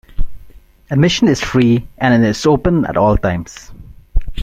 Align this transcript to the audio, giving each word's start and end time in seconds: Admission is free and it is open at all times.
Admission 0.89 1.27
is 1.27 1.39
free 1.41 1.87
and 1.99 2.23
it 2.23 2.27
is 2.27 2.47
open 2.47 2.85
at 2.85 2.97
all 2.97 3.15
times. 3.15 3.71